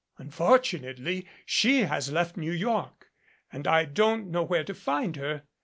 [0.17, 3.11] Unfortunately, she has left New York,
[3.53, 5.43] and I don't know where to find her.